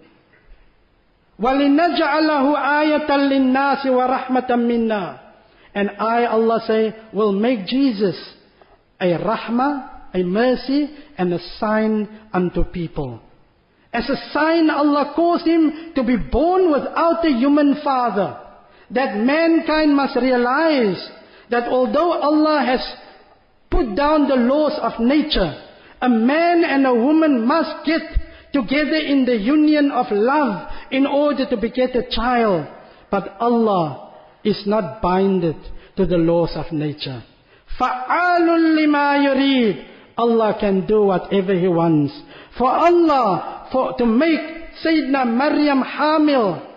[1.40, 5.18] وَلِنَجْعَلَهُ آيَةً لِلنَّاسِ وَرَحْمَةً مِنَّا
[5.74, 8.16] And I, Allah say, will make Jesus
[8.98, 10.88] a rahmah, a mercy,
[11.18, 13.20] and a sign unto people.
[13.92, 18.39] As a sign, Allah caused him to be born without a human father.
[18.90, 21.10] That mankind must realize
[21.50, 22.80] that although Allah has
[23.70, 25.62] put down the laws of nature,
[26.00, 28.02] a man and a woman must get
[28.52, 32.66] together in the union of love in order to beget a child.
[33.10, 34.14] But Allah
[34.44, 35.56] is not binded
[35.96, 37.22] to the laws of nature.
[37.78, 38.46] فَعَالٌ
[38.78, 39.84] لِمَا يُرِيدُ
[40.18, 42.12] Allah can do whatever He wants.
[42.56, 44.40] For Allah, for, to make
[44.82, 46.69] Sayyidina Maryam hamil,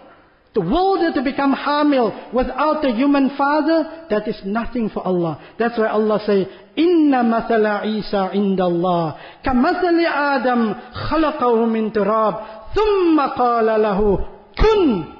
[0.60, 5.42] will her to become hamil without a human father, that is nothing for Allah.
[5.58, 6.46] That's why Allah say,
[6.76, 10.74] Inna mathala Isa inda Allah, kamathali Adam
[11.10, 14.22] khalaqahu min turab, thumma qala lahu,
[14.56, 15.10] kun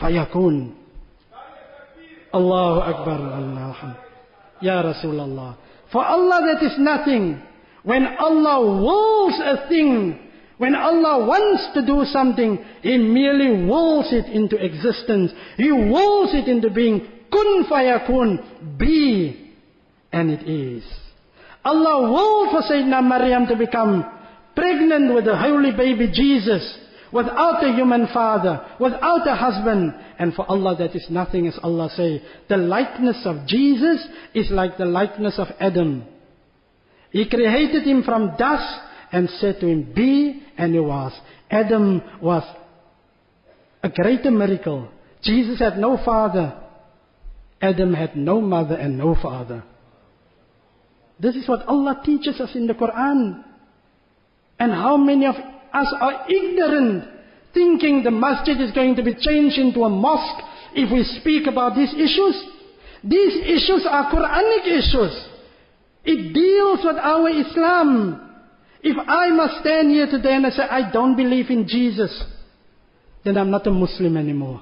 [0.00, 0.74] fayakun.
[2.34, 3.98] Allahu Akbar, Allah.
[4.60, 5.54] Ya Rasulullah.
[5.92, 7.38] For Allah that is nothing.
[7.84, 10.18] When Allah wills a thing,
[10.56, 15.32] when Allah wants to do something, He merely wills it into existence.
[15.56, 17.00] He wills it into being.
[17.32, 18.78] Kun fayakun.
[18.78, 19.52] Be.
[20.12, 20.84] And it is.
[21.64, 24.04] Allah willed for Sayyidina Maryam to become
[24.54, 26.78] pregnant with the holy baby Jesus.
[27.12, 28.64] Without a human father.
[28.78, 29.92] Without a husband.
[30.20, 32.22] And for Allah that is nothing as Allah say.
[32.48, 36.04] The likeness of Jesus is like the likeness of Adam.
[37.10, 38.80] He created him from dust
[39.14, 41.12] and said to him, Be, and he was.
[41.48, 42.42] Adam was
[43.80, 44.88] a greater miracle.
[45.22, 46.60] Jesus had no father.
[47.62, 49.62] Adam had no mother and no father.
[51.20, 53.44] This is what Allah teaches us in the Quran.
[54.58, 57.04] And how many of us are ignorant,
[57.54, 60.44] thinking the masjid is going to be changed into a mosque
[60.74, 62.34] if we speak about these issues?
[63.04, 65.28] These issues are Quranic issues.
[66.04, 68.33] It deals with our Islam.
[68.86, 72.22] If I must stand here today and I say, I don't believe in Jesus,
[73.24, 74.60] then I'm not a Muslim anymore.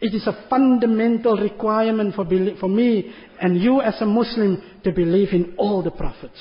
[0.00, 2.26] It is a fundamental requirement for,
[2.58, 6.38] for me and you as a Muslim to believe in all the prophets.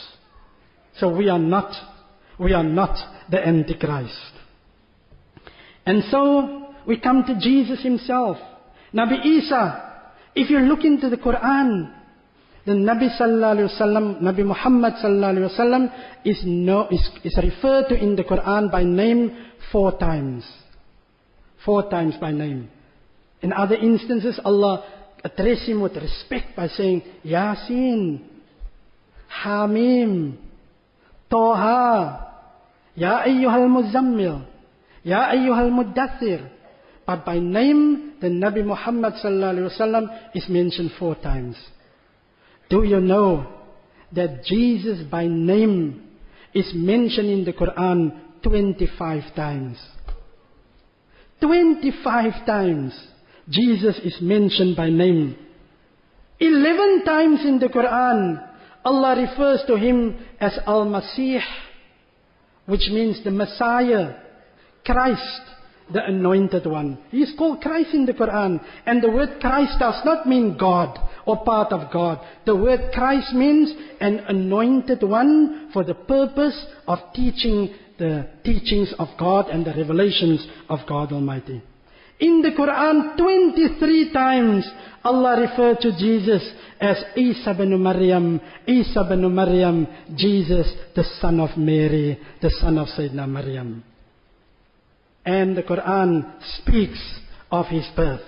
[0.97, 1.71] So we are not,
[2.39, 2.97] we are not
[3.29, 4.33] the Antichrist.
[5.85, 8.37] And so we come to Jesus himself.
[8.95, 10.03] Nabi Isa,
[10.33, 11.93] if you look into the Quran,
[12.65, 15.91] the Nabi sallallahu wasallam, Nabi Muhammad sallallahu alaihi wasallam
[16.25, 19.37] is, no, is, is referred to in the Quran by name
[19.71, 20.43] four times.
[21.63, 22.69] Four times by name.
[23.41, 24.83] In other instances, Allah
[25.23, 28.21] addressed him with respect by saying, Yasin,
[29.43, 30.37] Hamim,
[31.31, 32.25] Toha,
[32.95, 34.45] Ya ayyuhal muzammil,
[35.03, 36.49] Ya ayyuhal muddathir.
[37.05, 41.55] But by name, the Nabi Muhammad sallallahu alaihi wasallam is mentioned four times.
[42.75, 43.47] Do you know
[44.11, 46.09] that Jesus by name
[46.53, 48.11] is mentioned in the Quran
[48.43, 49.77] 25 times?
[51.39, 52.93] 25 times
[53.47, 55.37] Jesus is mentioned by name.
[56.41, 58.45] 11 times in the Quran
[58.83, 61.39] Allah refers to him as Al-Masih
[62.65, 64.15] which means the Messiah,
[64.85, 65.41] Christ
[65.91, 66.97] the anointed one.
[67.11, 68.59] He is called Christ in the Quran.
[68.85, 72.19] And the word Christ does not mean God or part of God.
[72.45, 79.09] The word Christ means an anointed one for the purpose of teaching the teachings of
[79.17, 81.61] God and the revelations of God Almighty.
[82.19, 84.65] In the Quran, 23 times
[85.03, 91.57] Allah referred to Jesus as Isa bin Maryam, Isa bin Maryam, Jesus, the son of
[91.57, 93.83] Mary, the son of Sayyidina Maryam.
[95.25, 96.99] And the Quran speaks
[97.51, 98.21] of his birth.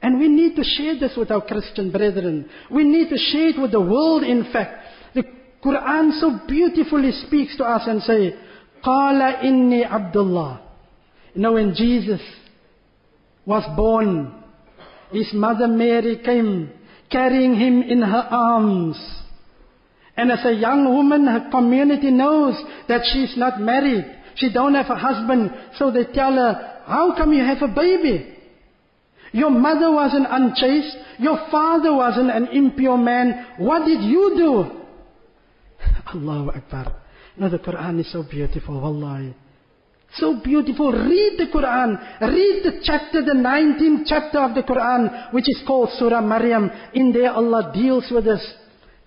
[0.00, 2.48] And we need to share this with our Christian brethren.
[2.70, 4.84] We need to share it with the world, in fact.
[5.14, 5.24] The
[5.64, 8.34] Quran so beautifully speaks to us and say,
[8.84, 10.60] Qala inni Abdullah.
[11.34, 12.20] You know, when Jesus
[13.46, 14.42] was born,
[15.12, 16.72] his mother Mary came
[17.10, 18.96] carrying him in her arms.
[20.16, 24.04] And as a young woman, her community knows that she is not married.
[24.36, 28.36] She don't have a husband, so they tell her, how come you have a baby?
[29.32, 30.96] Your mother wasn't unchaste.
[31.18, 33.46] Your father wasn't an impure man.
[33.58, 34.80] What did you do?
[36.14, 36.96] Allahu Akbar.
[37.38, 39.34] Know, the Quran is so beautiful, wallahi.
[40.16, 40.92] So beautiful.
[40.92, 42.20] Read the Quran.
[42.20, 46.70] Read the chapter, the 19th chapter of the Quran, which is called Surah Maryam.
[46.92, 48.46] In there Allah deals with us.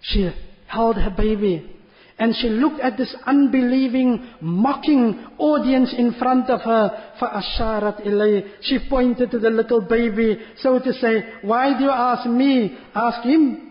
[0.02, 0.32] She
[0.66, 1.75] held her baby.
[2.19, 7.15] And she looked at this unbelieving, mocking audience in front of her.
[7.19, 12.29] فَأَشَارَتْ إِلَيْهِ She pointed to the little baby, so to say, why do you ask
[12.29, 12.77] me?
[12.95, 13.71] Ask him.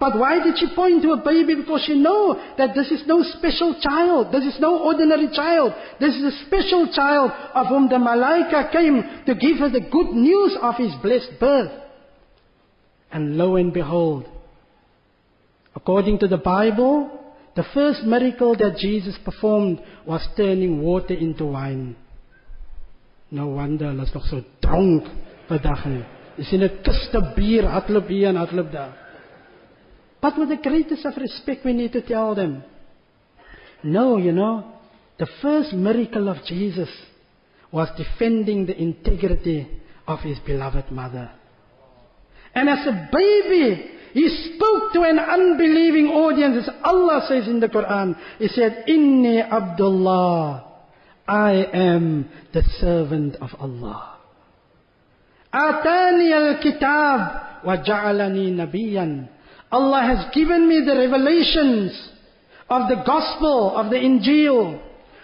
[0.00, 1.56] But why did she point to a baby?
[1.56, 4.32] Because she know that this is no special child.
[4.32, 5.72] This is no ordinary child.
[5.98, 10.10] This is a special child of whom the Malaika came to give her the good
[10.10, 11.72] news of his blessed birth.
[13.10, 14.26] And lo and behold,
[15.74, 17.10] according to the Bible,
[17.55, 21.95] the first miracle that Jesus performed was turning water into wine.
[23.29, 25.07] No wonder hulle is nog so dronk
[25.47, 26.03] vandag nie.
[26.37, 28.93] Jy sien 'n kiste bier hardloop hier en hardloop daar.
[30.21, 32.63] But with the greatest of respect, we need to tell them,
[33.83, 34.63] no, you know,
[35.17, 36.89] the first miracle of Jesus
[37.71, 39.67] was defending the integrity
[40.07, 41.29] of his beloved mother.
[42.55, 47.67] And as a baby, he spoke to an unbelieving audience, as Allah says in the
[47.67, 48.15] Quran.
[48.37, 50.69] He said, Inni Abdullah.
[51.27, 54.17] I am the servant of Allah.
[55.51, 59.29] Atani al-kitab wa ja'alani nabiyan.
[59.71, 62.09] Allah has given me the revelations
[62.69, 64.79] of the gospel, of the Injil.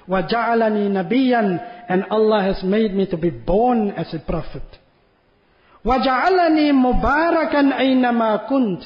[0.07, 1.85] Wa ja'alani nabiyan.
[1.89, 4.63] And Allah has made me to be born as a prophet.
[5.84, 8.82] وَجَعَلَنِي مُبَارَكًا أَيْنَمَا كُنْتُ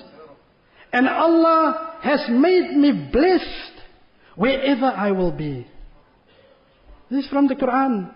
[0.93, 3.75] And Allah has made me blessed
[4.37, 5.67] wherever I will be.
[7.11, 8.13] This is from the Quran.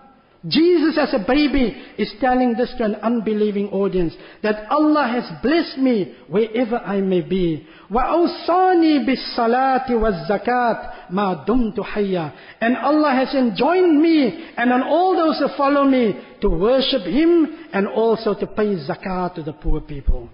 [0.48, 4.12] Jesus as a baby is telling this to an unbelieving audience
[4.42, 7.64] that Allah has blessed me wherever I may be.
[7.92, 15.38] وَأَوْصَانِي بِالصَّلَاةِ وَالزَّكَاةِ مَا دُمْتُ حَيًّا And Allah has enjoined me and on all those
[15.38, 20.28] who follow me to worship Him and also to pay zakat to the poor people.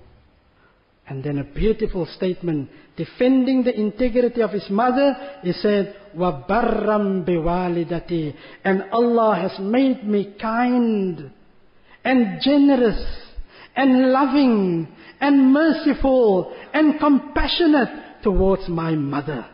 [1.09, 5.17] And then a beautiful statement defending the integrity of his mother.
[5.43, 8.35] He said, وَبَرَّمْ بِوَالِدَتِي
[8.65, 11.31] And Allah has made me kind
[12.05, 13.03] and generous
[13.75, 14.89] and loving
[15.21, 19.47] and merciful and compassionate towards my mother.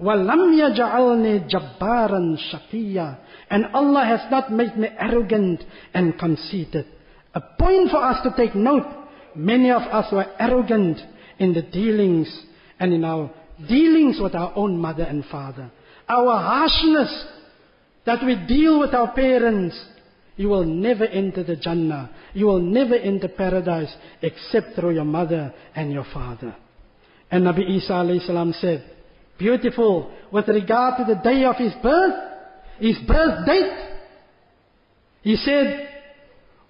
[0.00, 3.16] وَلَمْ يَجْعَلْنِي جَبَّارًا شَقِيًّا
[3.50, 6.86] And Allah has not made me arrogant and conceited.
[7.34, 8.97] A point for us to take note.
[9.35, 10.99] Many of us were arrogant
[11.37, 12.27] in the dealings
[12.79, 13.31] and in our
[13.67, 15.71] dealings with our own mother and father.
[16.07, 17.25] Our harshness
[18.05, 19.79] that we deal with our parents.
[20.35, 22.09] You will never enter the Jannah.
[22.33, 26.55] You will never enter paradise except through your mother and your father.
[27.29, 28.91] And Nabi Isa said,
[29.37, 32.15] beautiful with regard to the day of his birth,
[32.79, 33.89] his birth date.
[35.21, 35.89] He said,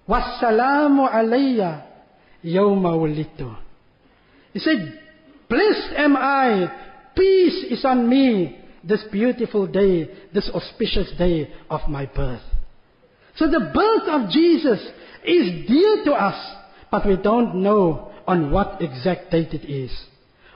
[0.08, 1.89] Wassalamu alayya
[2.44, 3.58] yawma.
[4.52, 5.00] He said,
[5.48, 6.72] Blessed am I,
[7.16, 12.42] peace is on me this beautiful day, this auspicious day of my birth.
[13.36, 14.80] So the birth of Jesus
[15.24, 16.56] is dear to us,
[16.90, 19.90] but we don't know on what exact date it is.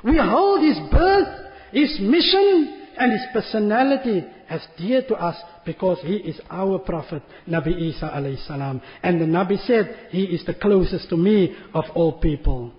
[0.03, 6.16] We hold his birth his mission and his personality as dear to us because he
[6.16, 8.82] is our prophet, Nabi Isa alayhi salam.
[9.04, 12.72] And the Nabi said, he is the closest to me of all people.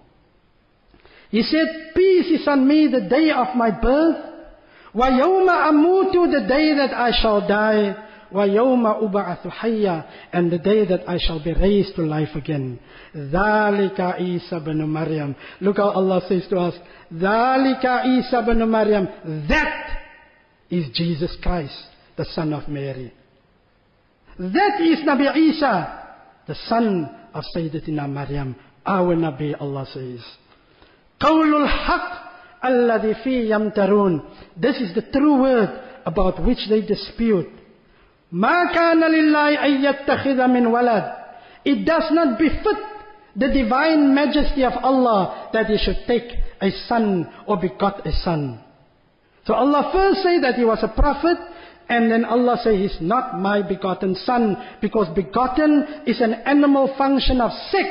[1.30, 4.26] He said, peace is on me the day of my birth.
[4.94, 7.94] وَيَوْمَ أَمُوتُ the day that I shall die.
[8.32, 12.80] وَيَوْمَ أُبْعَثُ حَيًّا And the day that I shall be raised to life again.
[13.14, 16.74] ذَلِكَ عِيسَى بْنُ مَرْيَمْ Look how Allah says to us,
[17.12, 20.01] ذَلِكَ عِيسَى بْنُ مَرْيَمْ That
[20.70, 21.74] is Jesus Christ,
[22.16, 23.12] the son of Mary.
[24.38, 26.09] That is Nabi Isa,
[26.46, 30.20] the son of Sayyidatina Maryam, our Nabi, Allah says.
[31.20, 32.30] قَوْلُ الْحَقِّ
[32.64, 34.22] الَّذِي فِي يَمْتَرُونَ
[34.57, 35.68] This is the true word
[36.07, 37.48] about which they dispute.
[38.32, 41.16] مَا كَانَ لِلَّهِ أَن يَتَّخِذَ مِنْ وَلَدٍ
[41.64, 42.78] It does not befit
[43.36, 46.30] the divine majesty of Allah that He should take
[46.61, 48.61] a son or begot a son.
[49.46, 51.38] So Allah first say that He was a prophet,
[51.88, 57.40] and then Allah say He's not my begotten son, because begotten is an animal function
[57.40, 57.88] of sex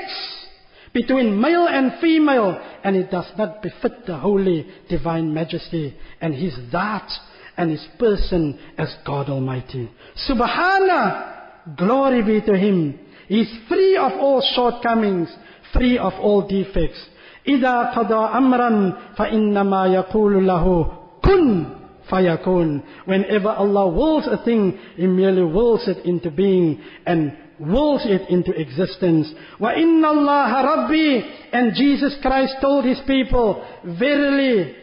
[0.94, 6.54] between male and female, and it does not befit the holy divine majesty and His
[6.72, 7.10] that
[7.58, 9.90] and His person as God Almighty.
[10.30, 13.00] Subhana, glory be to Him.
[13.28, 15.30] He is free of all shortcomings,
[15.74, 17.00] free of all defects.
[17.48, 20.92] إذا قضى أمرا فإنما يقول له
[21.25, 22.83] Kun fayakun.
[23.07, 28.53] Whenever Allah wills a thing, He merely wills it into being and wills it into
[28.53, 29.33] existence.
[29.59, 31.21] Wa inna Allah Rabbi.
[31.53, 34.75] And Jesus Christ told His people, Verily,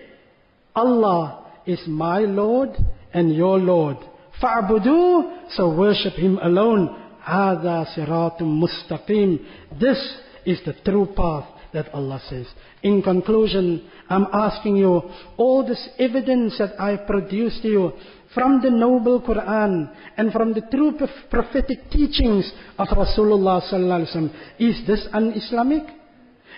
[0.76, 2.70] Allah is my Lord
[3.14, 3.98] and your Lord.
[4.42, 6.98] Fa'budu, so worship Him alone.
[7.24, 9.40] Hada siratum mustaqim.
[9.80, 10.00] This
[10.46, 12.48] is the true path that Allah says.
[12.84, 15.02] In conclusion, I'm asking you,
[15.38, 17.94] all this evidence that I've produced to you
[18.34, 20.98] from the noble Quran and from the true
[21.30, 25.84] prophetic teachings of Rasulullah sallallahu alaihi wasallam, is this un-Islamic?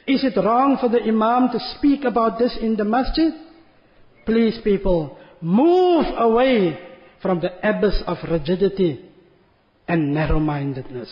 [0.06, 3.34] Is it wrong for the Imam to speak about this in the masjid?
[4.26, 6.78] Please people, move away
[7.22, 9.10] from the abyss of rigidity
[9.88, 11.10] and narrow-mindedness.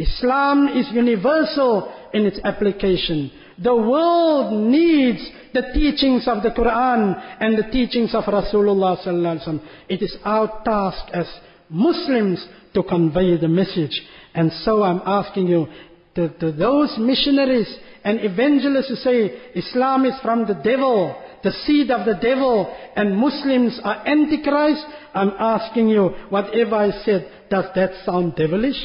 [0.00, 3.30] Islam is universal in its application.
[3.62, 5.20] The world needs
[5.52, 9.68] the teachings of the Quran and the teachings of Rasulullah sallallahu alaihi wasallam.
[9.90, 11.26] It is our task as
[11.68, 14.00] Muslims to convey the message.
[14.34, 15.66] And so I'm asking you,
[16.14, 17.68] to, to those missionaries
[18.02, 23.16] and evangelists who say Islam is from the devil, the seed of the devil, and
[23.16, 24.84] Muslims are antichrist,
[25.14, 28.80] I'm asking you, whatever I said, does that sound devilish?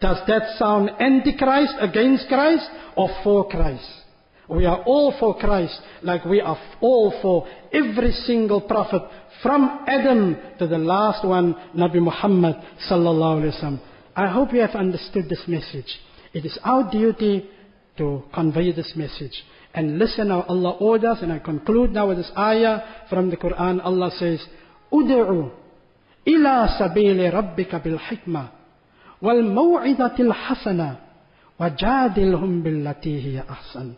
[0.00, 3.88] Does that sound antichrist against Christ or for Christ?
[4.48, 9.02] We are all for Christ, like we are all for every single prophet,
[9.42, 12.56] from Adam to the last one, Nabi Muhammad
[12.88, 13.80] sallallahu alaihi wasallam.
[14.14, 15.98] I hope you have understood this message.
[16.32, 17.48] It is our duty
[17.98, 19.42] to convey this message.
[19.74, 23.84] And listen how Allah orders, and I conclude now with this ayah from the Quran.
[23.84, 24.40] Allah says,
[24.92, 25.50] "Udu'u
[26.26, 28.55] ila sabili rabbika bil hikmah
[29.21, 30.97] wal maw'idatil hasana
[31.59, 33.95] wajadilhum billati hiya ahsan."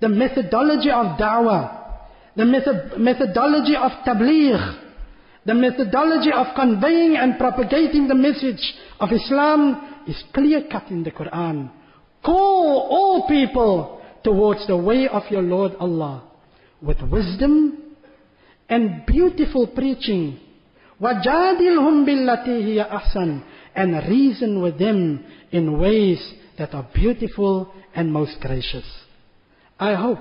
[0.00, 1.62] The methodology of da'wah,
[2.36, 4.78] the method, methodology of tabligh,
[5.44, 8.62] the methodology of conveying and propagating the message
[9.00, 9.76] of Islam
[10.06, 11.70] is clear cut in the Quran.
[12.22, 16.22] Call all people towards the way of your Lord Allah
[16.82, 17.78] with wisdom
[18.68, 20.38] and beautiful preaching.
[21.00, 23.40] وَجَادِلْهُمْ بِالَّتِي هِيَ أَحْسَنُ
[23.74, 26.20] And reason with them in ways
[26.58, 28.84] that are beautiful and most gracious.
[29.78, 30.18] I hope,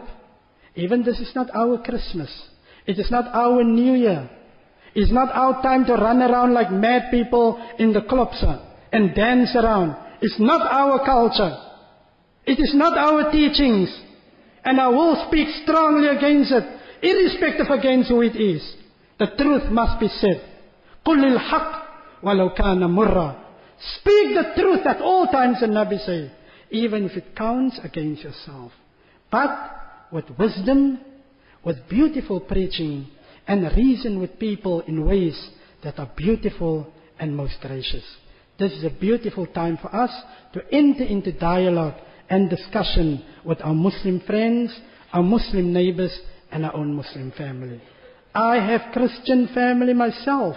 [0.75, 2.29] even this is not our Christmas,
[2.85, 4.29] it is not our New Year,
[4.95, 8.43] it's not our time to run around like mad people in the clubs
[8.91, 9.95] and dance around.
[10.21, 11.55] It's not our culture.
[12.45, 13.89] It is not our teachings.
[14.65, 16.63] And I will speak strongly against it,
[17.01, 18.61] irrespective against who it is.
[19.19, 20.41] The truth must be said.
[21.05, 21.81] قُلِ الْحَقِّ
[22.23, 23.35] وَلَوْ كَانَ مُرًّا
[24.00, 26.30] Speak the truth at all times, the Nabi say,
[26.70, 28.72] even if it counts against yourself.
[29.30, 29.50] But
[30.12, 31.00] with wisdom,
[31.64, 33.08] with beautiful preaching,
[33.46, 35.50] and reason with people in ways
[35.82, 36.86] that are beautiful
[37.18, 38.04] and most gracious.
[38.58, 40.10] This is a beautiful time for us
[40.52, 41.94] to enter into dialogue
[42.30, 44.78] and discussion with our Muslim friends,
[45.12, 46.16] our Muslim neighbors,
[46.50, 47.80] and our own Muslim family.
[48.34, 50.56] I have Christian family myself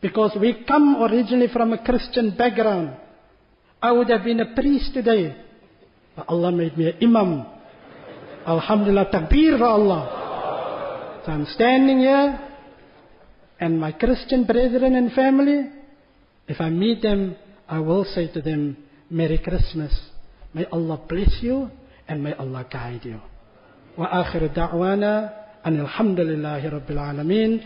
[0.00, 2.96] because we come originally from a Christian background.
[3.80, 5.34] I would have been a priest today,
[6.16, 7.46] but Allah made me an imam.
[8.46, 11.22] Alhamdulillah, takbir for Allah.
[11.24, 12.40] So I'm standing here,
[13.60, 15.70] and my Christian brethren and family,
[16.48, 17.36] if I meet them,
[17.68, 18.76] I will say to them,
[19.08, 19.92] Merry Christmas.
[20.54, 21.70] May Allah bless you
[22.08, 23.20] and may Allah guide you.
[23.98, 25.30] وآخر دعوانا
[25.66, 27.60] أن الحمد لله رب العالمين